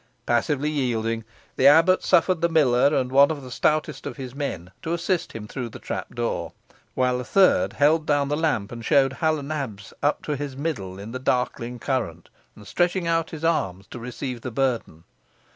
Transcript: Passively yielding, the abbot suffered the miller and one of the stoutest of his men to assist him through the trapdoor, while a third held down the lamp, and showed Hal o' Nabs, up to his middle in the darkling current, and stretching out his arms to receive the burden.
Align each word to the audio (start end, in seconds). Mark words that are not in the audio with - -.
Passively 0.25 0.71
yielding, 0.71 1.25
the 1.57 1.67
abbot 1.67 2.01
suffered 2.01 2.41
the 2.41 2.49
miller 2.49 2.91
and 2.95 3.11
one 3.11 3.29
of 3.29 3.43
the 3.43 3.51
stoutest 3.51 4.07
of 4.07 4.17
his 4.17 4.33
men 4.33 4.71
to 4.81 4.93
assist 4.95 5.33
him 5.33 5.47
through 5.47 5.69
the 5.69 5.77
trapdoor, 5.77 6.53
while 6.95 7.19
a 7.19 7.23
third 7.23 7.73
held 7.73 8.07
down 8.07 8.27
the 8.27 8.35
lamp, 8.35 8.71
and 8.71 8.83
showed 8.83 9.13
Hal 9.13 9.37
o' 9.37 9.41
Nabs, 9.41 9.93
up 10.01 10.23
to 10.23 10.35
his 10.35 10.57
middle 10.57 10.97
in 10.97 11.11
the 11.11 11.19
darkling 11.19 11.77
current, 11.77 12.29
and 12.55 12.65
stretching 12.65 13.05
out 13.05 13.29
his 13.29 13.43
arms 13.43 13.85
to 13.91 13.99
receive 13.99 14.41
the 14.41 14.49
burden. 14.49 15.03